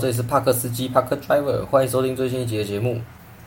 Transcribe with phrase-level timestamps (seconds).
[0.00, 3.00] 这里是帕克司机 Park Driver，欢迎收听最新一集的节目。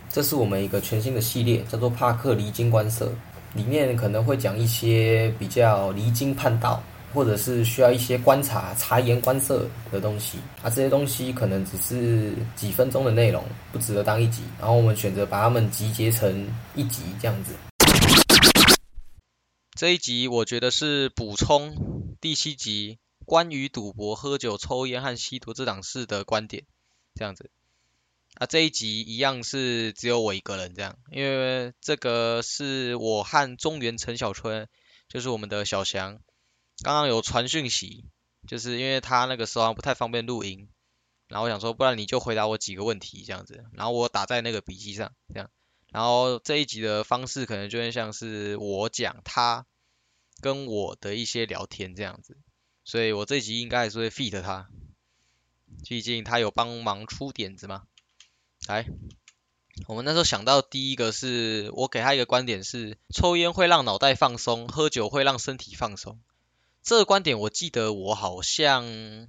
[0.09, 3.09] 这是我们一个全新的系列，叫做帕克离经观色，
[3.53, 6.83] 里面可能会讲一些比较离经叛道，
[7.13, 10.39] 或者是需要一些观察、察言观色的东西。
[10.61, 14.41] 啊，这些东西可能只是几分钟的内容，不值得当一集。
[14.59, 16.45] 然后我们选择把它们集结成
[16.75, 17.53] 一集这样子。
[19.77, 21.73] 这一集我觉得是补充
[22.19, 22.99] 第七集
[23.31, 26.65] 关于赌博、喝酒、抽烟和吸毒这档事的观点，
[27.15, 27.49] 这样子。
[28.33, 34.67] 啊，这一集一样是只有我一个人这样，因为这个是我和中原陈小春，
[35.07, 36.19] 就是我们的小翔，
[36.83, 38.03] 刚刚有传讯息，
[38.49, 40.67] 就是因为他那个时候不太方便录音，
[41.29, 45.49] 然后我想说，不然你就回答我几个问题这样子，然后我打在那个笔记上这样，
[45.93, 49.65] 然后这一集的方式可能就会像是我讲他。
[50.41, 52.35] 跟我的一些聊天这样子，
[52.83, 54.69] 所以我这集应该还是会 feat 他，
[55.87, 57.83] 毕竟他有帮忙出点子嘛。
[58.67, 58.85] 来，
[59.87, 66.19] 我们那时候想到第一个是我给他一个观点是，抽烟会让脑袋放松，喝酒会让身体放松。
[66.83, 69.27] 这个观点我记得我好像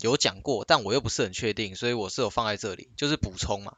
[0.00, 3.76] 有讲过，但我又不是很确定，所以我是有放在这里，就是补充嘛。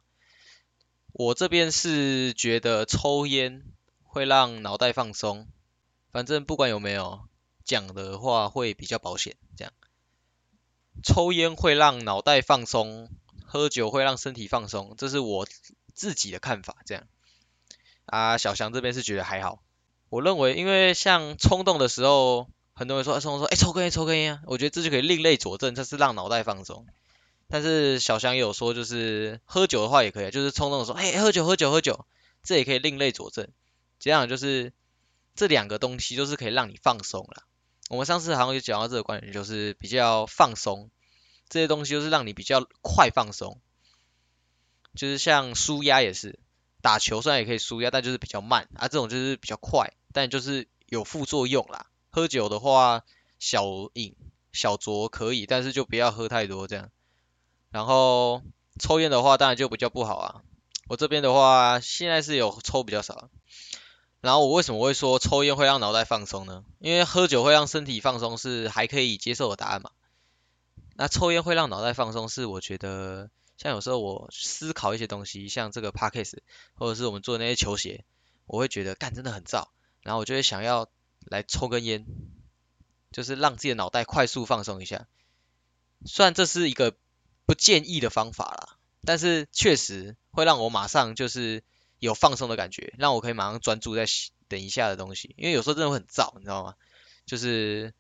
[1.13, 3.63] 我这边是觉得抽烟
[4.03, 5.47] 会让脑袋放松。
[6.11, 7.27] 反正不管有没有
[7.65, 9.37] 讲的话，会比较保险。
[9.57, 9.73] 这样，
[11.03, 13.09] 抽烟会让脑袋放松，
[13.45, 15.47] 喝酒会让身体放松，这是我
[15.95, 16.77] 自己的看法。
[16.85, 17.05] 这样，
[18.07, 19.63] 啊，小翔这边是觉得还好。
[20.09, 24.43] 我认为，因为像冲动的时候，很多人说，冲动说，哎，抽根烟，抽根烟啊。
[24.47, 26.87] 我觉得这就可以另类佐证，这是让脑袋放松。
[27.49, 32.07] 但是小翔也有说，就是喝酒的话也可以，就是冲动的时候，哎，喝酒，喝酒，喝酒，
[32.43, 33.49] 这也可以另类佐证。
[33.99, 34.73] 这样就是。
[35.35, 37.45] 这两个东西就是可以让你放松了。
[37.93, 40.91] 我们上次好像有讲到这个观点，就是比较放松，
[41.51, 43.61] 这些东西就是让你比较快放松。
[44.95, 46.39] 就是像舒压也是，
[46.81, 48.89] 打球虽然也可以舒压，但就是比较慢啊。
[48.89, 51.85] 这种就是比较快，但就是有副作用啦。
[52.09, 53.05] 喝酒的话，
[53.39, 54.17] 小饮
[54.53, 56.89] 小酌可以，但是就不要喝太多这样。
[57.71, 58.43] 然后
[58.81, 60.43] 抽烟的话，当然就比较不好啊。
[60.89, 63.29] 我这边的话，现在是有抽比较少。
[64.23, 66.65] 然后我为什么会说抽烟会让脑袋放松呢？
[66.79, 69.91] 因为喝酒会让身体放松是还可以接受的答案嘛。
[70.95, 76.43] 那抽烟会让脑袋放松是我觉得像有时候我思考一些东西，像这个 p a c k a s e
[76.75, 78.05] 或者是我们做那些球鞋，
[78.47, 79.67] 我会觉得干真的很燥，
[80.03, 80.89] 然后我就会想要
[81.25, 82.07] 来抽根烟，
[83.11, 85.09] 就是让自己的脑袋快速放松一下。
[86.07, 86.95] 虽然这是一个
[87.45, 91.65] 不建议的方法啦，但是确实会让我马上就是。
[92.07, 94.07] 有放松的感觉，让我可以马上专注在
[94.49, 96.75] 等一下的东西，因为有时候真的会很燥，你知道吗？
[97.27, 97.95] 就是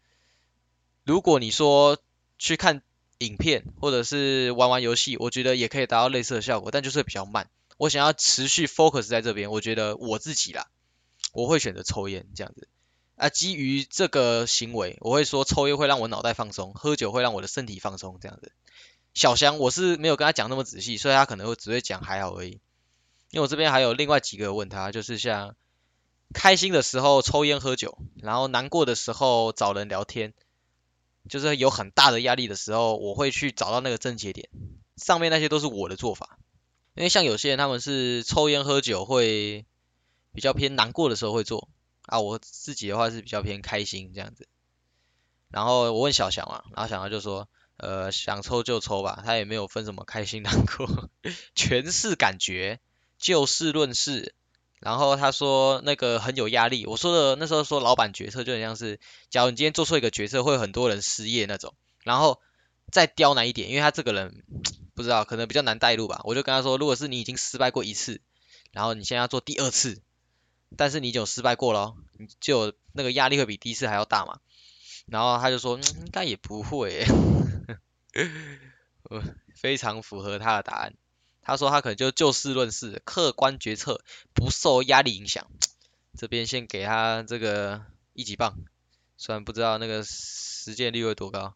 [1.04, 1.96] 如果你说
[2.36, 2.82] 去看
[3.18, 7.48] 影片或者是玩玩游戏，我觉得也可以达到类似的效果，但就是比较慢。
[7.76, 10.66] 我想要持续 focus 在这边，我觉得我自己啦，
[11.32, 12.66] 我会选择抽烟这样子。
[13.14, 18.50] 啊，基于这个行为，我会说抽烟会让我脑袋放松，喝酒会让我的身体放松这样子。
[19.14, 22.58] 小翔我是没有跟他讲那么仔细，所以他可能会只会讲还好而已。
[23.32, 25.56] 因为我这边还有另外几个问他，就是像
[26.34, 30.34] 开心的时候抽烟喝酒，然后难过的时候找人聊天，
[31.30, 34.50] 就是有很大的压力的时候，我会去找到那个症结点。
[34.98, 36.38] 上面那些都是我的做法，
[36.94, 39.64] 因为像有些人他们是抽烟喝酒会
[40.34, 41.70] 比较偏难过的时候会做
[42.02, 44.46] 啊，我自己的话是比较偏开心这样子。
[45.48, 51.08] 然后我问小翔嘛，然后小翔就说，呃，想抽就抽吧，他也没有分什么开心 难过，
[51.54, 52.78] 全是感觉。
[53.22, 54.34] 就事论事，
[54.80, 56.84] 然后他说那个很有压力。
[56.86, 58.98] 我说的那时候说老板决策就很像是，
[59.30, 61.72] 假如你今天做错一个决策，会有很多人失业那种。
[62.02, 62.40] 然后
[62.90, 64.42] 再刁难一点，因为他这个人
[64.94, 66.20] 不知道可能比较难带路吧。
[66.24, 68.20] 我就跟他说，如果是你已经失败过一次，
[68.72, 70.02] 然后你现在要做第二次，
[70.76, 74.40] 但是你已经失败过了，你就那个压力会比第一次还要大嘛。
[75.06, 77.06] 然后他就说应该也不会，
[79.54, 80.94] 非常符合他的答案。
[81.42, 84.02] 他说他可能就就事论事，客观决策，
[84.32, 85.46] 不受压力影响。
[86.16, 88.58] 这边先给他这个一级棒，
[89.16, 91.54] 虽然不知道那个实践率会多高。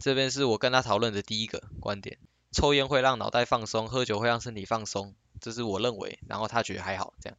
[0.00, 2.18] 这边是我跟他讨论的第一个观点：
[2.50, 7.38] 抽烟会让脑袋放松，喝酒会让身体放松，这是我认为，然后他觉得还好这样。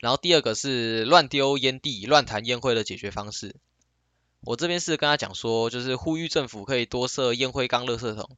[0.00, 3.56] 然后第二个是乱丢烟蒂、乱弹烟灰的解决方式。
[4.40, 8.36] 我这边是跟他讲说，就是呼吁政府可以多设烟灰缸、垃圾桶。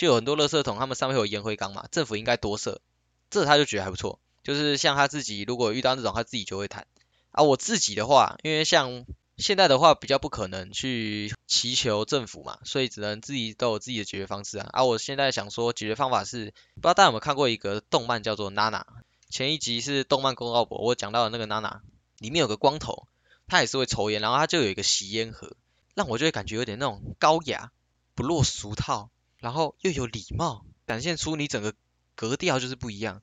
[0.00, 2.80] 就有很多垃圾桶，他们上面会有烟灰缸嘛，政府应该多设，
[3.28, 4.18] 这他就觉得还不错。
[4.42, 6.86] 就是像他自己如果遇到这种，他自己就会弹。
[7.32, 9.04] 啊，我自己的话，因为像
[9.36, 14.70] 现在的话比较不可能去祈求政府嘛，所以只能自己都有自己的解决方式啊。
[14.72, 18.86] 而我现在想说解决方法是，不知道大家有没有看过一个动漫叫做娜娜，
[19.28, 21.82] 前一集是动漫公告博，我讲到的那个娜娜，
[22.16, 23.06] 里面有个光头，
[23.46, 25.52] 他也是会抽烟，然后他就有一个吸烟盒，
[25.92, 27.70] 让我就会感觉有点那种高雅，
[28.14, 31.74] 不落俗套，然后又有礼貌，展现出你整个
[32.14, 33.22] 格调就是不一样。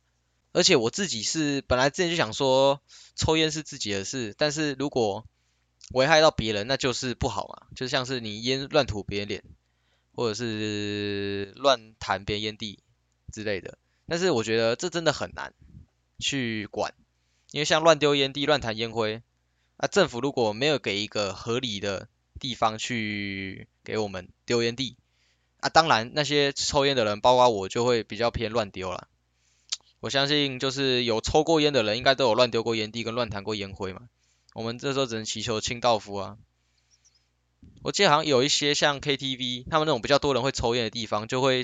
[0.52, 2.82] 而且我自己是本来之前就想说
[3.16, 5.26] 抽烟是自己的事，但是如果
[5.92, 9.44] 危害到别人，那就是不好嘛，就像是你烟乱吐别人脸，
[10.14, 12.80] 或者是乱弹别人烟蒂
[13.32, 13.78] 之类的。
[14.08, 15.54] 但是我觉得这真的很难
[16.18, 16.96] 去管，
[17.52, 19.22] 因为像乱丢烟蒂、乱弹烟灰，
[19.76, 22.10] 啊，政府如果没有给一个合理的
[22.40, 24.98] 地方去给我们丢烟蒂，
[25.60, 29.08] 啊，当然那些抽烟的人，包括我，就会比较偏乱丢了。
[30.00, 34.02] 我相信就是有抽过烟的人，应该都有乱丢过烟蒂跟乱弹过烟灰嘛。
[34.54, 36.38] 我们这时候只能祈求清道夫啊！
[37.82, 41.64] 我记得好像有一些像 KTV，他们那种比较多人会抽烟的地方，就会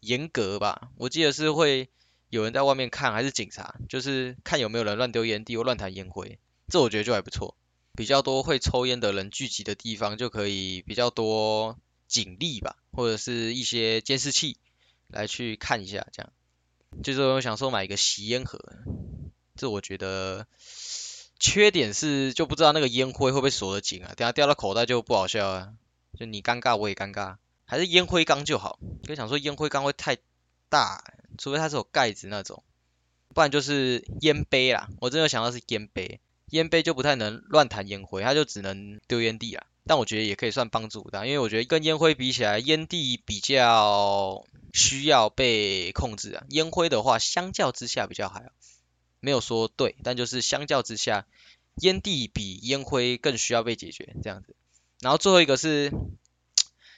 [0.00, 0.90] 严格吧。
[0.96, 1.88] 我记得是会
[2.28, 6.38] 有人在外面看，还是警察，就是看有没有人乱丢烟蒂或乱弹烟灰。
[6.68, 7.56] 这我觉得就还不错。
[7.94, 11.78] 比较多会抽烟的人聚集的地方，就可以比较多
[12.10, 14.58] 警力吧，或者是一些监视器
[15.06, 16.30] 来去看一下，这样。
[17.02, 18.58] 就是我想说买一个吸烟盒，
[19.56, 20.46] 这我觉得。
[21.42, 25.72] 缺点是就不知道那个烟灰会不会锁得紧啊，等下掉到口袋就不好笑啊，
[26.18, 28.78] 就你尴尬我也尴尬，还是烟灰缸就好。
[29.04, 30.18] 就想说烟灰缸会太
[30.68, 31.02] 大，
[31.38, 32.62] 除非它是有盖子那种，
[33.32, 34.90] 不然就是烟杯啦。
[35.00, 36.20] 我真的想到是烟杯，
[36.50, 39.64] 烟杯就不太能乱弹烟灰，它就只能丢烟蒂啊。
[39.86, 48.50] 但我觉得也可以算帮助的，因为我觉得跟烟灰比起来，烟蒂比较需要被控制啊，烟灰的话相较之下比较还好。
[49.20, 51.26] 没有说对，但就是相较之下，
[51.76, 54.56] 烟蒂比烟灰更需要被解决这样子。
[55.00, 55.92] 然后最后一个是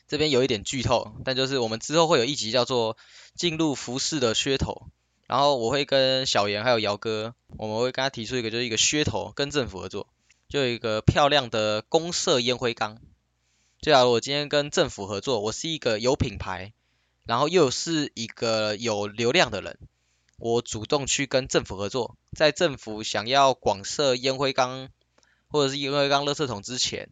[0.07, 2.97] 这边有一点剧透，但就是我们之后会有一集叫做
[3.35, 4.89] 进入服饰的噱头，
[5.27, 10.12] 然后我会跟小严还有姚哥，我们会跟他提出一个就是一个噱头，跟政府合作，
[10.53, 13.01] 就有一个漂亮的公社烟灰缸。
[13.81, 16.75] 就假如我今天跟政府合作，我是一个有品牌，
[17.25, 19.79] 然后又是一个有流量的人。
[20.37, 24.91] 我主动去跟政府合作，在政府想要广设烟灰缸
[25.49, 27.09] 或者是烟灰缸垃圾桶之前，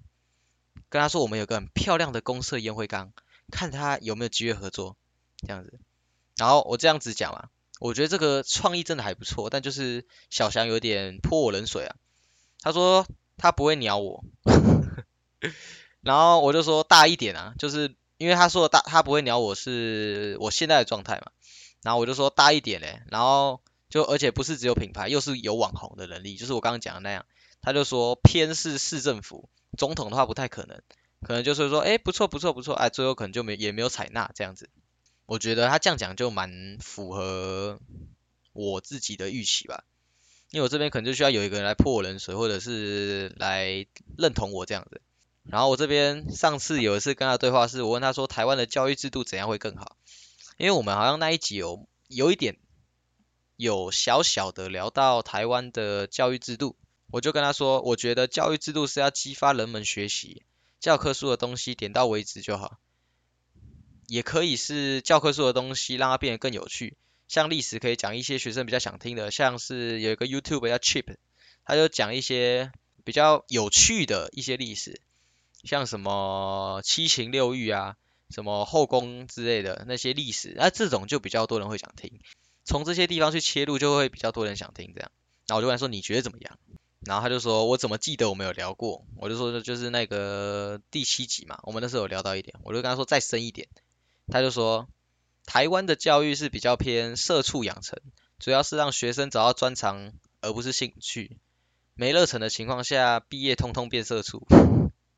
[0.91, 3.11] 跟他说我们有个很漂亮的公社烟灰缸，
[3.51, 4.99] 看他有没有机会合作
[5.39, 5.81] 这样子。
[6.37, 7.49] 然后我这样子讲嘛，
[7.79, 11.97] 我觉得这个创意真的还不错，但就是小翔有点泼我冷水啊。
[12.63, 13.07] 他说
[13.41, 14.25] 他不会鸟我，
[16.03, 21.33] 然后我就说大一点啊，就是因为他说大他不会鸟我是我现在的状态嘛。
[21.83, 27.25] 然后我就说大一点嘞，然后就而且不是只有品牌，又是有网红的能力，就是我刚刚讲的那样。
[27.63, 29.49] 他就说偏是市政府，
[29.79, 30.83] 总统的话不太可能，
[31.23, 34.69] 可能就是说，哎，不错不错不错，哎，最后可能就没也没有采纳这样子。
[35.25, 37.81] 我觉得他这样讲就蛮符合
[38.53, 39.85] 我自己的预期吧，
[40.51, 43.87] 因为我这边可能就需要有一个人来泼我冷水，或者是来
[44.19, 45.01] 认同我这样子。
[45.45, 49.97] 然后我这边上次有一次跟他对话，是我问他说台湾的教育制度怎样会更好。
[50.59, 52.59] 因为我们好像那一集有有一点
[53.57, 56.77] 有小小的聊到台湾的教育制度，
[57.11, 60.43] 我就跟他说，我觉得教育制度是要激发人们学习，
[60.81, 62.79] 教科书的东西点到为止就好，
[64.07, 66.97] 也可以是教科书的东西让它变得更有趣，
[67.31, 71.15] 像历史可以讲一些学生比较想听的，像是有一个 YouTube 叫 Chip，
[71.65, 72.73] 他就讲一些
[73.05, 75.01] 比较有趣的一些历史，
[75.63, 77.97] 像什么七情六欲啊。
[78.33, 82.21] 什么后宫之类的那些历史，那这种就比较多人会想听，
[82.63, 85.11] 从这些地方去切入就会比较多人想听这样。
[85.49, 86.57] 然后我就问说你觉得怎么样？
[87.01, 89.05] 然后他就说我怎么记得我们有聊过？
[89.17, 93.67] 我就说就是那个第七集嘛，我们那时候有聊到一点，我就跟他说再深一点。
[94.29, 94.89] 他就说
[95.51, 97.99] 台湾的教育是比较偏社畜养成，
[98.39, 101.39] 主要是让学生找到专长而不是兴趣，
[101.95, 104.47] 没热忱的情况下毕业通通变社畜。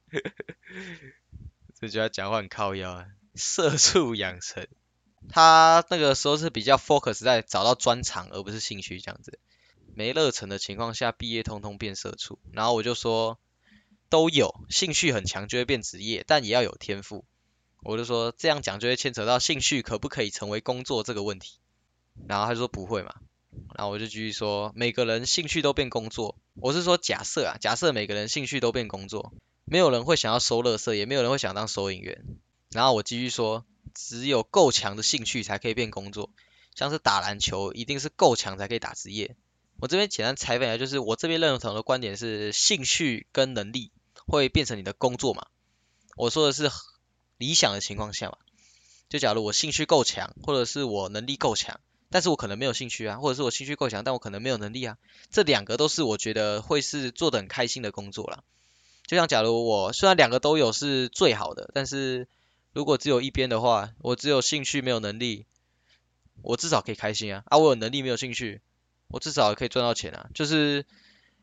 [1.78, 4.66] 就觉得讲话很靠腰啊，社畜养成，
[5.28, 9.38] 他那个时候是比较 focus 在找到专长而不是兴趣这样子，
[9.94, 13.38] 没热忱的情况下毕业通通变社畜，然后我就说
[14.08, 17.26] 都有，兴趣很强就会变职业，但也要有天赋，
[17.82, 21.58] 我就说这样讲就会牵扯到兴趣可不可以成为工作这个问题，
[22.26, 23.14] 然后他就说不会嘛，
[23.74, 29.32] 然后我就继续说每个人兴趣都变工作，我是说假设啊，假设每个人兴趣都变工作。
[29.64, 32.24] 没有人会想要收乐色，也没有人会想当收银员。
[32.72, 36.30] 然后我继续说，只有够强的兴趣才可以变工作，
[36.74, 39.36] 像是打篮球，一定是够强才可以打职业。
[39.78, 43.92] 我这边简单采访一下，就是我这边认同的观点是兴趣跟能力，
[44.26, 45.46] 会变成你的工作嘛。
[46.16, 46.68] 我说的是
[47.42, 48.38] 理想的情况下嘛，
[49.08, 54.96] 就假如我兴趣够强，或者是我能力够强，但是我可能没有兴趣啊，或者是我兴趣够强，但我可能没有能力啊，
[55.30, 58.44] 这两个都是我觉得会是做的很开心的工作啦。
[59.06, 62.28] 就像假如我虽然两个都有是最好的，但是
[62.72, 65.44] 如果只有一边的话，我只有兴趣没有能力，
[66.42, 68.62] 我至少可以开心啊，啊我有能力没有兴趣，
[69.08, 70.86] 我至少可以赚到钱啊，就是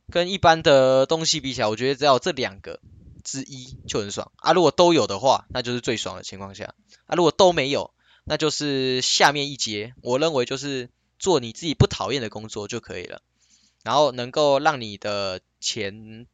[0.09, 2.79] 跟一般的东西比起来，我觉得只要这两个
[3.23, 4.31] 之一就很爽。
[4.37, 13.21] 啊，如果都有的话，那就是最爽的情况下，啊如果都没有，那就是下面一节，我认为就是做你自己不讨厌的工作就可以了，
[13.83, 16.27] 然后能够让你的钱。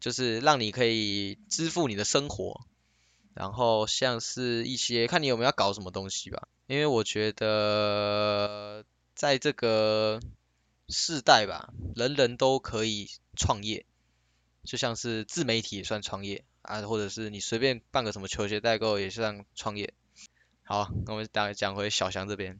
[0.00, 2.64] 就是让你可以支付你的生活，
[3.34, 8.84] 然后像是一些看你有没有要搞什么东西吧，因为我觉得
[9.16, 10.20] 在这个
[10.88, 13.86] 世代吧，人人都可以创业，
[14.64, 19.94] 就像是自媒体也算创业啊，或者是你随便办个什么球鞋代购也算创业。
[20.62, 22.58] 好，那我们讲讲回小翔这边，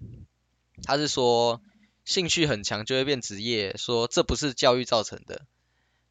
[0.82, 1.62] 他是说
[2.04, 5.46] 兴趣很强就会变职业，说这不是教育造成的，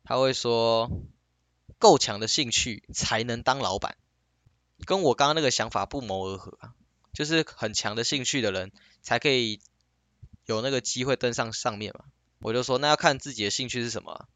[0.03, 0.91] 他会说。
[1.79, 3.98] 够强的兴趣才能当老板，
[4.86, 6.74] 跟我刚刚那个想法不谋而合啊。
[7.13, 8.72] 就是很强的兴趣的人
[9.03, 9.60] 才可以
[10.48, 12.06] 有那个机会登上上面嘛。
[12.39, 14.27] 我就说那要看自己的兴趣是什么。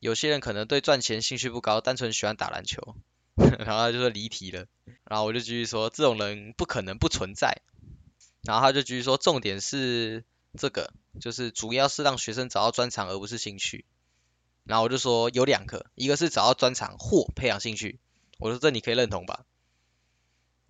[0.00, 2.96] 有些人可能对赚钱兴趣不高，单纯喜欢打篮球，
[3.36, 4.66] 然后他就说离题了。
[5.04, 7.62] 然后我就继续说这种人不可能不存在。
[8.42, 10.24] 然后他就继续说重点是
[10.58, 13.84] 这个，就是主要是让学生找到专长而不是兴趣。
[14.64, 18.00] 然后我就说有两个，一个是找到专长或培养兴趣，
[18.38, 19.44] 我说这你可以认同吧。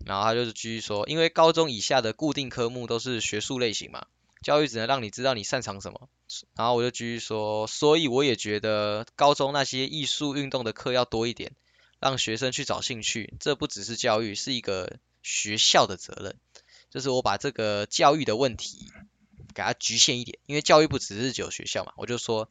[0.05, 4.07] 然后他就是继续说，因为高中以下的固定科目都是学术类型嘛，
[4.41, 6.09] 教育只能让你知道你擅长什么。
[6.55, 11.53] 然后我就继续说，所以我也觉得高中那些艺术运动的课要多一点，
[11.99, 16.35] 让学生去找兴趣，这不只是教育，是一个学校的责任。
[16.89, 18.91] 就是我把这个教育的问题
[19.53, 22.49] 给它局限一点，因为教育不只是只有学校嘛，我就说。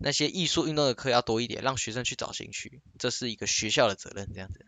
[0.00, 4.64] 那些艺术运动的课要多一点，让学生去找兴趣，这是一个学校的责任，这样子。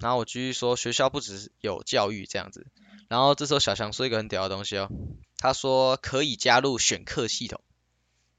[0.00, 2.66] 然后我继续说，学校不只有教育这样子。
[3.06, 4.90] 然后这时候小强说一个很屌的东西哦，
[5.38, 7.60] 他说可以加入选课系统。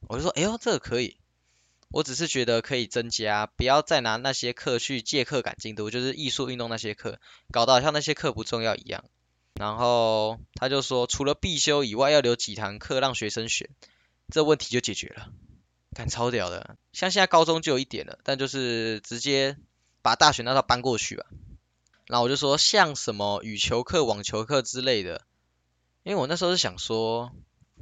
[0.08, 1.18] 我就说，哎呦，这个可以。
[1.90, 7.20] 我只是觉得可以增加，不要再拿那些课去借课赶进度，就是艺术运动那些课，
[7.52, 9.06] 搞得好像那些课不重要一样。
[9.54, 13.70] 然后他就说，除了必修以外，要留几堂课让学生选，
[14.30, 15.30] 这问题就解决了。
[15.96, 19.56] 看超屌的，像现在高中就有一点了，但就是直接
[20.02, 21.26] 把大学那套搬过去吧。
[22.08, 25.22] 然后我就说像什么羽球课、网球课之类的，
[26.06, 27.32] 因为我那时候是想说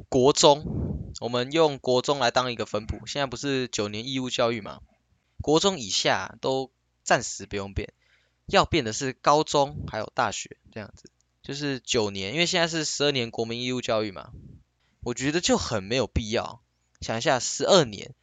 [0.08, 4.80] 国中，我们用国中来当一个分补，现在不是九年义务教育嘛，
[5.42, 6.72] 国中以下都
[7.04, 7.92] 暂时不用变，
[8.46, 11.10] 要变的是高中还有大学这样子，
[11.42, 14.32] 就是九年，因为现在是十二年国民义务教育嘛，
[15.02, 16.62] 我觉得就很没有必要。
[17.02, 18.16] 想一下，十二年，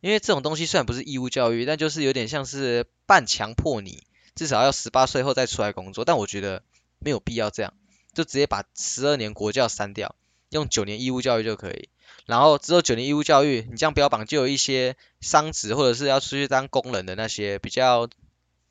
[0.00, 4.02] 因为这种东西虽然不是义务教育，但就是有点像是半强迫你，
[4.34, 6.04] 至少要十八岁后再出来工作。
[6.04, 6.64] 但我觉得
[6.98, 7.72] 没有必要这样，
[8.12, 10.14] 就直接把十二年国教删掉，
[10.50, 11.88] 用九年义务教育就可以。
[12.26, 18.08] 然后只有九年义务教育，你这样标榜，就有一些商职或者是要出去当工人的那些比较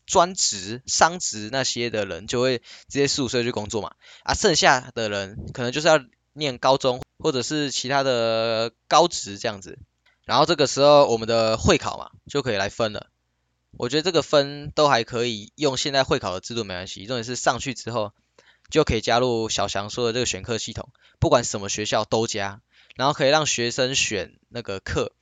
[0.06, 3.94] 专职、商职那些的人，就会直接十五岁去工作嘛。
[4.24, 6.00] 啊，剩下的人可能就是要。
[6.34, 9.80] 念高中或者是其他的高职这样子，
[10.26, 13.08] 然后这个时候我们的会考嘛就可以来分了。
[13.72, 18.14] 我觉得这个分都还可以用现在会考的制度没关系，重点是上去之后
[18.70, 22.62] 就可以加入小翔说的这个选课系统，不管什么学校都加，
[22.96, 25.14] 然后可以让学生选那个课。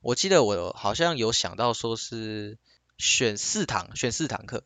[0.00, 2.58] 我记得我好像有想到说是
[2.96, 4.64] 选四堂，选四堂课，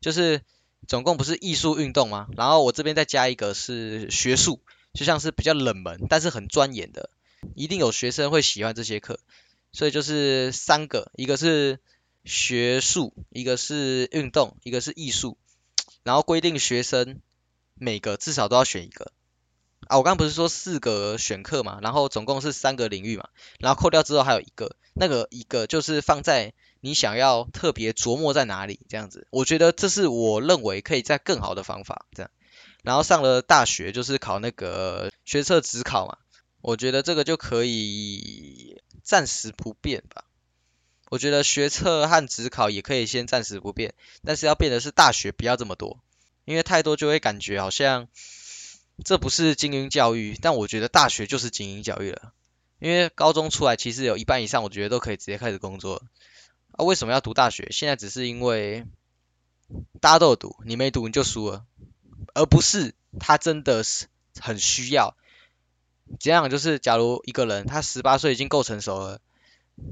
[0.00, 0.42] 就是
[0.86, 2.28] 总共不是艺术运动吗？
[2.36, 4.60] 然后我这边再加一个是学术。
[4.92, 7.10] 就像是比较冷门，但是很钻研的，
[7.54, 9.20] 一定有学生会喜欢这些课，
[9.70, 11.78] 所以就是三个，一个是
[12.24, 15.38] 学术，一个是运动，一个是艺术，
[16.02, 17.20] 然后规定学生
[17.80, 19.10] 每个至少都要选一个。
[19.88, 32.30] 啊，我刚不是说四个选课嘛，然后总共是三个领域嘛，然后扣掉之后还有一个，那个一个就是放在你想要特别琢磨在哪里这样子，我觉得这是我认为可以在更好的方法这样。
[32.82, 36.18] 然后上了大学就是考那个学测职考嘛，
[36.60, 40.24] 我觉得这个就可以暂时不变吧。
[41.10, 43.94] 我觉得学测和职考也可以先暂时不变，
[44.24, 45.98] 但是要变的是大学不要这么多，
[46.44, 48.08] 因为太多就会感觉好像
[49.04, 52.32] 这不是精英教育，但我觉得大学就是精英教育了。
[52.78, 56.02] 因为高中出来其实有一半以上，我觉得都可以直接开始工作。
[56.72, 57.68] 啊，为什么要读大学？
[57.70, 58.86] 现在只是因为
[60.00, 61.64] 大家都有读，你没读你就输了，
[62.34, 64.06] 而不是他真的是
[64.40, 65.14] 很需要。
[66.18, 66.48] 怎样？
[66.48, 69.20] 就是假如一个人他十八岁已经够成熟了，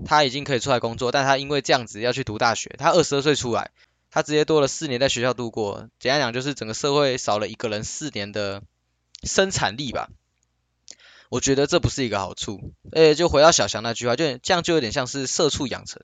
[0.05, 3.71] 他已经可以出来工作，但他因为这样子要去读大学，他二十二岁出来，
[4.11, 5.89] 他直接多了四年在学校度过。
[5.99, 6.33] 怎样讲？
[6.33, 8.63] 就是整个社会少了一个人四年的
[9.23, 10.09] 生产力吧。
[11.29, 12.73] 我觉得这不是一个好处。
[12.93, 16.03] 呃，就回到小翔那句话，就这样就有点像是社畜养成。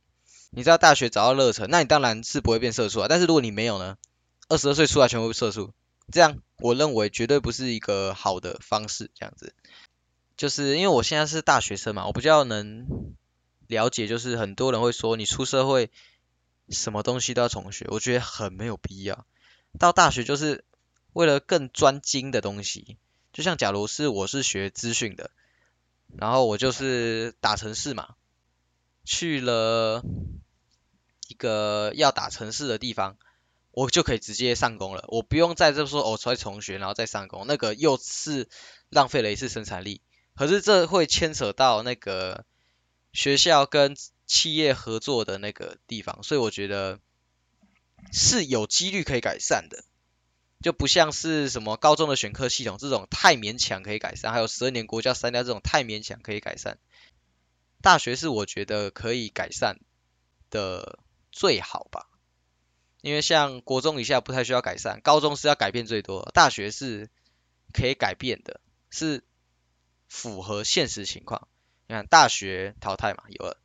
[0.50, 3.06] 你知道大学找到热忱，那你当然是不会变社畜啊。
[3.08, 3.96] 但是如果你没有呢？
[4.48, 5.72] 二十二岁出来全部社畜，
[6.12, 9.10] 这样我认为绝对不是一个好的方式。
[9.14, 9.54] 这样子，
[10.36, 12.86] 就是因为我现在是大学生嘛，我比较能
[13.66, 15.90] 了解，就是很多人会说你出社会
[16.68, 19.26] 什么东西都要重学，我觉得很没有必要。
[19.78, 20.64] 到大学就是
[21.12, 22.96] 为了更专精的东西。
[23.32, 25.32] 就像假如是我是学资讯的，
[26.16, 28.14] 然后我就是打城市嘛，
[29.04, 30.04] 去了
[31.26, 33.16] 一个要打城市的地方，
[33.72, 38.48] 我就可以直接上工了，我不用在这说哦再重学然后再上工，那个又是
[38.88, 40.00] 浪费了一次生产力。
[40.36, 42.44] 可是这会牵扯到那个
[43.12, 46.98] 学校跟企业合作的那个地方，所以我觉得
[48.12, 49.84] 是有几率可以改善的。
[50.62, 56.78] 就不像是什么高中的选课系统这种太勉强可以改善，还有十二年国教三加这种太勉强可以改善。
[57.82, 59.78] 大学是我觉得可以改善
[60.48, 61.00] 的
[61.30, 62.08] 最好吧，
[63.02, 67.10] 因为像国中以下不太需要改善，高中是要改变最多，大学是
[67.74, 69.22] 可以改变的，是
[70.08, 71.46] 符合现实情况。
[71.88, 73.58] 你看大学淘汰嘛，有了，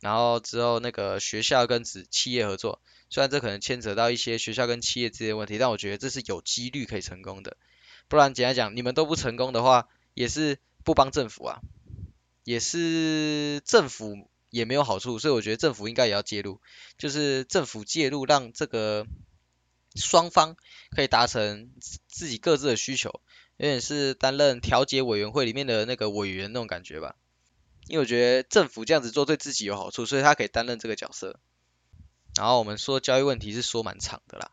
[0.00, 2.80] 然后之后那个学校跟子企业合作。
[3.12, 7.56] 虽然这可能牵扯到一些学校跟企业之间问题，但我觉得这是有几率可以成功的。
[8.06, 11.60] 不然简单讲，你们都不成功的话，也是不帮政府啊，
[12.44, 15.18] 也是政府也没有好处。
[15.18, 16.60] 所以我觉得政府应该也要介入，
[16.98, 19.06] 就是政府介入，让这个
[19.96, 20.56] 双方
[20.94, 21.72] 可以达成
[22.06, 23.20] 自己各自的需求，
[23.56, 27.16] 有点是担任调解委员会里面的那个委员那种感觉吧。
[27.90, 31.40] 因为我觉得政府这样子做对自己有好处，所以他可以担任这个角色。
[32.36, 34.52] 然后我们说教育问题是说蛮长的啦，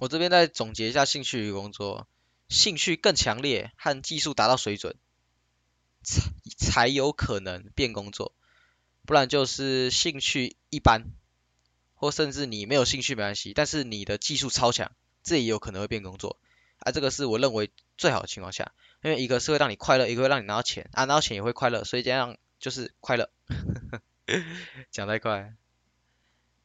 [0.00, 2.08] 我这边再总结一下兴趣与工作，
[2.48, 4.96] 兴趣更强烈和技术达到水准，
[6.02, 6.22] 才
[6.56, 8.34] 才有可能变工作，
[9.04, 11.04] 不然就是兴趣一般，
[11.94, 16.38] 或甚至你没有兴趣没关系，但是你的技术超强，这也有可能会变工作，
[16.78, 23.30] 啊这个是我认为最好的情况下，因为一个是会让你快乐，一个会让你拿到钱，啊拿到钱也会快乐，所以这样就是快乐，
[24.90, 25.54] 讲太快。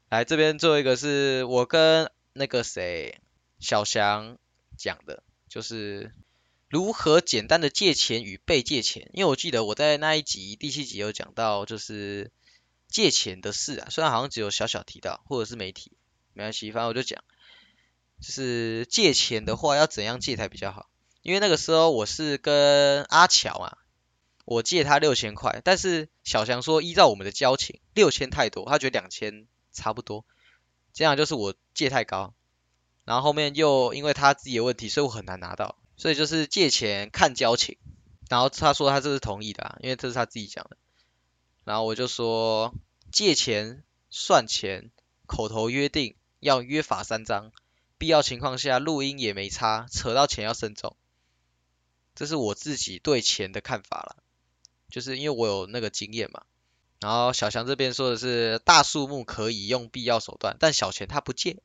[0.10, 3.20] 来这边最后一个是我跟那个谁
[3.60, 4.38] 小翔
[4.78, 6.14] 讲的，就是
[6.70, 9.10] 如何简单的借钱与被借钱。
[9.14, 12.32] 因为我记得我在那一集第七集有讲到，就是
[12.88, 15.92] 借钱的事啊，虽然好像只有小小提到，或者是没提，
[16.34, 17.24] 没关系，反正我就讲，
[18.22, 20.90] 就是借钱的话要怎样借才比较好。
[21.26, 23.78] 因为那个时候我是跟阿乔啊，
[24.46, 29.48] 我借他六千块，但是小翔说依照我们的交情，六千太多，他觉得两千。
[29.78, 30.24] 差不多，
[30.94, 32.34] 这样就是我借太高，
[33.04, 37.78] 然后后面又因为他自己的问题，所以我很难拿到，所以就是借钱看交情，
[38.30, 40.78] 然后他说他这是同意的，因为这是他自己讲的，
[41.66, 42.74] 然后我就说
[43.12, 44.92] 借钱算钱，
[45.26, 47.52] 口头约定要约法三章，
[47.98, 50.96] 必要情况下录音也没差，扯到钱要慎重，
[52.16, 54.24] 这是我自己对钱的看法了，
[54.90, 56.44] 就是因为我有那个经验嘛。
[57.02, 61.58] 然后小强这边说的是大数目可以用必要手段，但小钱他不借。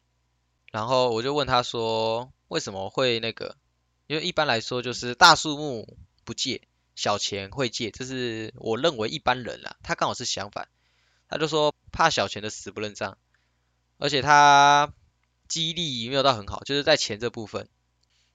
[0.72, 3.56] 然后我就问他说为什么会那个？
[4.06, 6.62] 因为一般来说就是大数目不借，
[6.96, 9.76] 小钱会借，这是我认为一般人啦。
[9.84, 10.68] 他刚好是相反，
[11.28, 13.16] 他就说怕小钱的死不认账，
[13.98, 14.92] 而且他
[15.46, 17.68] 激励没有到很好，就是在钱这部分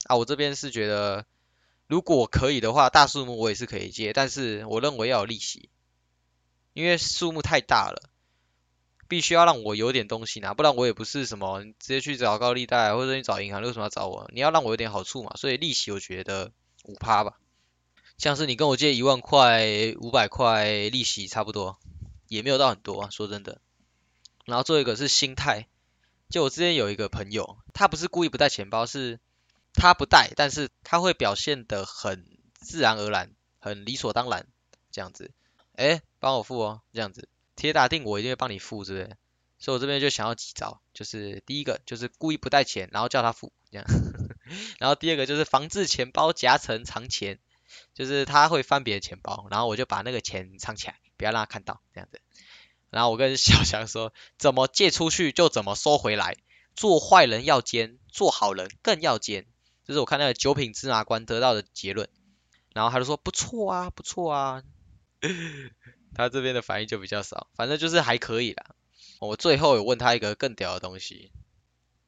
[0.06, 0.16] 啊。
[0.16, 1.26] 我这边是觉得
[1.86, 5.70] 如果可以的话，大数目我也是可以借，但是我认为要有利息。
[6.72, 8.10] 因为数目太大了，
[9.08, 14.28] 必须要让我有点东西拿，不然我也不是什么直接去找高利贷或者你找银行，为什么要找我？
[14.34, 16.52] 你要让我有点好处嘛，所以利息我觉得
[16.84, 17.38] 五趴吧，
[18.18, 21.78] 像是你跟我借一万块，五百块利息差不多，
[22.28, 23.62] 也没有到很多啊，说真的。
[24.44, 25.68] 然后最后一个是心态，
[26.28, 29.18] 就我之前有一个朋友，他不是故意不带钱包，是
[29.76, 34.46] 他不带，但是他会表现得很自然而然，很理所当然
[34.90, 35.30] 这样子。
[35.74, 39.16] 哎，帮我付哦，这样子，铁打定我一定会帮你付，是不是？
[39.58, 43.86] 所以我这边就想要几招，就是第一个就是故意不带钱，然后叫他付，这样。
[44.78, 47.38] 然后第二个就是防止钱包夹层藏钱，
[47.94, 52.20] 就是他会翻别人钱包，然后我就把那个钱藏起来，不要让他看到，这样子。
[52.90, 56.36] 然后我跟小强说，怎么借出去就怎么收回来，
[56.74, 59.46] 做坏人要奸，做好人更要奸，
[59.86, 62.08] 这是我看那个九品芝麻官得到的结论。
[62.74, 64.62] 然后他就说不错啊，不错啊，
[66.14, 68.74] 他这边的反应就比较少，反正就是还可以啦。
[69.18, 71.32] 我最后有问他一个更屌的东西，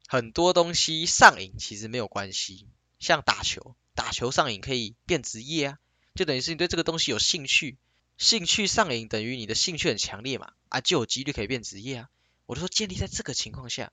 [0.07, 2.67] 很多东西上瘾其实没有关系，
[2.99, 5.79] 像打球，打球上瘾可以变职业啊，
[6.15, 7.79] 就等于是你对这个东西有兴趣，
[8.19, 12.11] 兴趣上瘾等于你的兴趣很强烈嘛，啊就有几率可以变职业啊。
[12.45, 13.91] 我就说建立在这个情况下，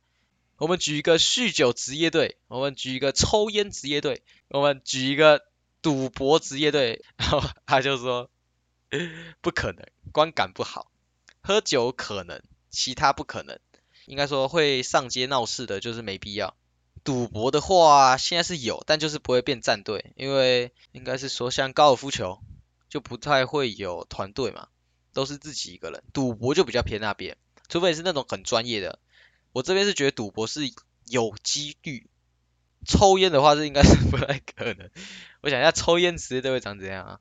[0.57, 5.43] 我们举一个酗酒职业队，我们举一个抽烟职业队，我们举一个
[5.81, 8.29] 赌博职业队，然后他就说
[9.41, 10.91] 不可能，观感不好，
[11.41, 12.41] 喝酒可能。
[12.71, 13.57] 其他不可能，
[14.05, 16.57] 应该说会上街闹事的，就是没必要。
[17.05, 22.37] 赌博的话，现在是有，但就是不会变战队，因为应该是说像高尔夫球
[22.89, 24.67] 就不太会有团队嘛，
[25.13, 26.03] 都是自己一个人。
[26.11, 27.37] 赌博就比较偏那边，
[27.69, 28.99] 除非是那种很专业的。
[29.55, 30.69] 我这边是觉得赌博是
[31.05, 32.09] 有几率，
[32.85, 34.89] 抽烟的话是应该是不太可能。
[35.39, 37.19] 我想一下，抽烟职业队会长怎样啊？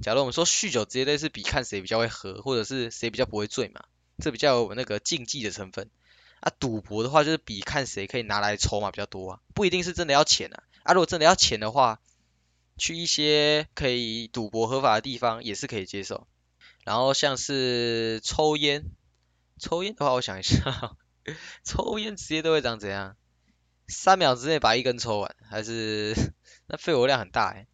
[0.00, 3.82] 假如我们说酗酒职业队是比看谁比较会喝，或者是谁比较不会醉嘛？
[4.18, 5.90] 这比较有那个竞技的成分
[6.38, 12.00] 啊，赌博的话就是比看谁可以拿来筹码比较多啊，不一定是真的要钱啊，啊如果真的要钱的话，
[12.78, 16.28] 去一些可以赌博合法的地方也是可以接受。
[16.84, 18.84] 然后像是抽烟，
[19.58, 20.96] 抽烟的话我想一下，
[21.64, 23.16] 抽烟直接都会长怎样？
[23.86, 26.14] 三秒之内把一根抽完，还是
[26.66, 27.66] 那肺活量很大哎，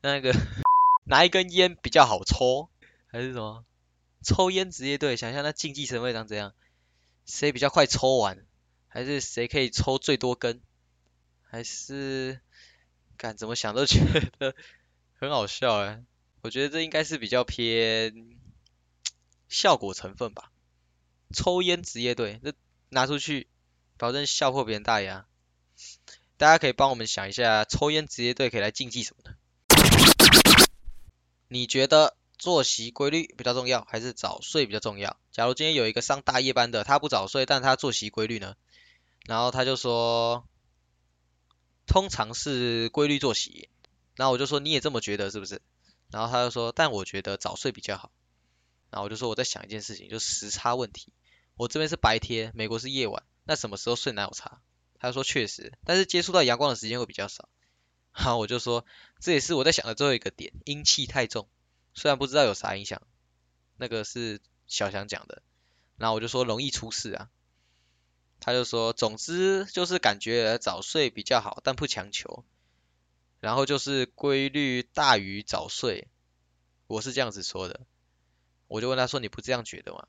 [0.00, 0.32] 那个
[1.04, 2.68] 拿一根烟比较好抽，
[3.06, 3.64] 还是什么？
[4.24, 6.54] 抽烟职业队，想象那竞技成会长怎样？
[7.26, 8.44] 谁比较快抽完？
[8.88, 10.60] 还是谁可以抽最多根？
[11.42, 12.40] 还是，
[13.16, 14.00] 干怎么想都觉
[14.38, 14.54] 得
[15.14, 16.02] 很好笑哎！
[16.42, 18.38] 我觉得这应该是比较偏
[19.48, 20.50] 效果成分吧。
[21.32, 22.52] 抽烟职业队，这
[22.92, 23.48] 拿出去
[23.96, 25.26] 保证笑破别人大牙。
[26.36, 29.34] 大家可以帮我们想一下，抽烟职业队可以来竞技什么的？
[31.48, 32.16] 你觉得？
[32.38, 35.16] 作息规律比较重要，还是早睡比较重要？
[35.30, 38.56] 假如今天有一个上大夜班的，他不早睡，但他作息规律呢？
[39.26, 40.44] 然后他就说，
[41.86, 43.68] 通常是规律作息。
[44.16, 45.62] 然后我就说，你也这么觉得是不是？
[46.10, 48.10] 然后他就说，但我觉得早睡比较好。
[48.90, 51.12] 然后我就说，我在想一件事情，就时差问题。
[51.56, 54.60] 我这边是白天，美国是夜晚，那什么时候睡哪有差？
[54.98, 57.48] 他说确实，但是接触到阳光的时间会比较少。
[58.10, 58.84] 好，我就说，
[59.20, 61.48] 这也是我在想的最后一个点，阴气太重。
[61.94, 63.02] 虽然不知道有啥影响，
[63.76, 65.42] 那个是小翔讲的，
[65.96, 67.30] 然后我就说容易出事啊，
[68.38, 72.44] 他就说总之就是感觉早睡比较好，但不强求，
[73.40, 76.08] 然后就是规律大于早睡，
[76.86, 77.80] 我是这样子说的，
[78.68, 80.06] 我就问他说你不这样觉得吗？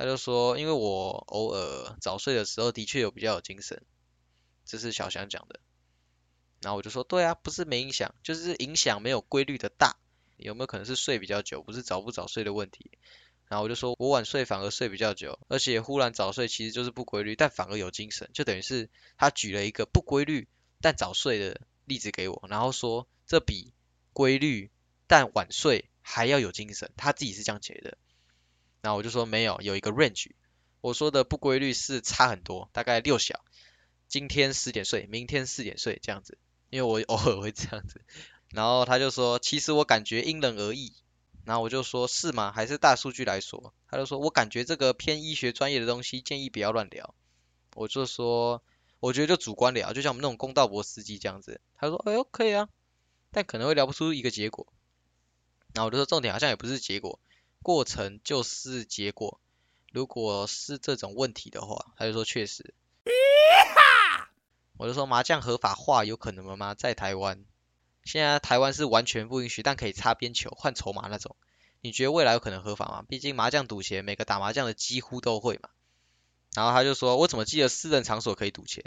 [0.00, 3.82] 他就说因为我偶尔早睡的时候的确有比较有精神，
[4.64, 5.60] 这是小翔讲的，
[6.62, 9.98] 然后我就说对啊，不是没影响，就是影响没有规律的大。
[10.38, 12.92] 有没有可能是睡比较久，不是早不早睡的问题？
[13.46, 20.48] 然后我就说我晚睡反而睡比较久，而且忽然早睡其实就是不规律，但反而有精神，就等于是他举了一个不规律
[20.80, 23.74] 但早睡的例子给我，然后说这比
[24.14, 24.70] 规律
[25.06, 27.98] 但晚睡还要有精神，他自己是这样觉得。
[28.82, 30.30] 然后我就说没有，有一个 range，
[30.80, 33.44] 我说的不规律是差很多，大概六小，
[34.08, 36.38] 今天十点睡，明天四点睡这样子，
[36.70, 38.00] 因为我偶尔会这样子。
[38.48, 40.94] 然后他就说，其实我感觉因人而异。
[41.44, 42.52] 然后我就说，是吗？
[42.52, 43.72] 还是大数据来说？
[43.88, 47.14] 他就说，我感觉这个偏医学专业的东西，建议不要乱聊。
[47.74, 48.62] 我就说，
[49.00, 51.60] 我觉得就主观聊，就像我们那种公道博司机这样子。
[51.76, 52.68] 他说，哎呦，可以啊，
[53.30, 54.72] 但可能会聊不出一个结果。
[55.72, 57.18] 然后我就说，重点好像也不是结果，
[57.62, 59.40] 过程就是结果。
[59.92, 62.74] 如果是这种问题的话，他就说确实。
[64.76, 66.74] 我就说，麻将合法化有可能吗？
[66.74, 67.44] 在台湾？
[68.02, 71.36] 现在台湾是完全不允许，但可以擦边球换筹码那种。
[71.82, 73.04] 你觉得未来有可能合法吗？
[73.06, 75.68] 毕竟麻将赌钱，每个打麻将的几乎都会嘛。
[76.54, 78.84] 然后他就说，我怎么记得私人场所可以赌钱？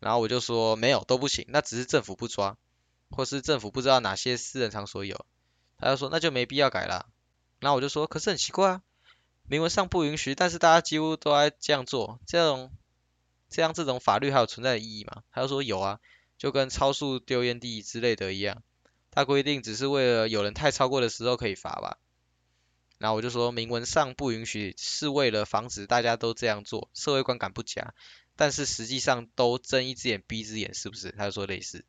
[0.00, 2.56] 然后我就说没有，都不行，那只是政府不抓，
[3.10, 5.24] 或是政府不知道哪些私人场所有。
[5.78, 7.06] 他就说那就没必要改了。
[7.62, 8.82] 然后我就说，可是很奇怪啊，
[9.48, 12.70] 明文上不允许，但是大家几乎都在这样做，这种
[13.48, 15.22] 这样这种法律还有存在的意义吗？
[15.32, 15.98] 他就说有啊。
[16.38, 18.64] 就跟超速丢烟蒂之类的一样，
[19.12, 21.98] 他规定只是为了有人太超过的时候可以罚吧。
[22.98, 27.94] 然后我就说明文上不允许，是为了防止大家都这样做，社会观感不佳。
[28.34, 31.12] 但是实际上都睁一只眼闭一只眼，是不是？
[31.12, 31.84] 他就说类似。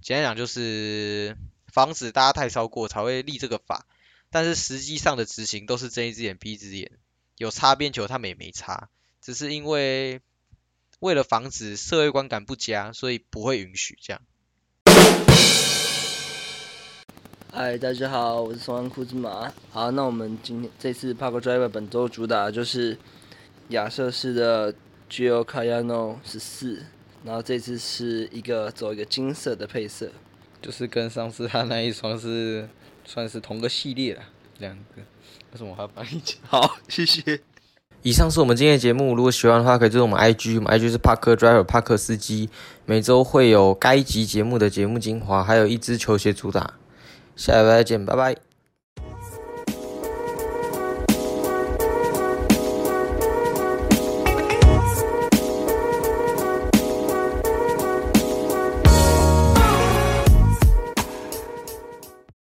[0.00, 3.84] 简单讲就是防止大家太超过才会立这个法，
[4.32, 6.88] 但是实际上的执行都是睁一只眼闭一只眼，
[7.36, 8.88] 有擦边球他们也没擦，
[9.20, 10.20] 只是因为
[11.00, 14.22] 为了防止社会观感不佳，所以不会允许这样。
[17.52, 19.52] 嗨，大家好，我是松安库兹马。
[19.70, 22.96] 好，那我们今天这次 Park Driver 本周主打就是
[23.70, 24.72] 亚瑟士的
[25.10, 26.86] Gio Cayano 十四，
[27.24, 30.12] 然后这次是一个走一个金色的配色，
[30.62, 32.68] 就是跟上次他那一双是
[33.12, 34.22] 算是同个系列了，
[34.58, 35.02] 两个。
[35.50, 36.36] 为什么我还要帮你讲？
[36.46, 37.40] 好，谢谢。
[38.02, 42.48] 以上是我们今天的节目，如果喜欢的话，可以追踪我们 IG，我们 IG 是 Park Driver 帕克司机，
[42.86, 46.74] 每周会有该集节目的节目精华，还有一支球鞋主打。
[47.34, 48.49] 下礼拜再见，拜拜。